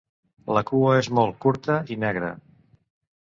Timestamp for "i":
1.97-1.97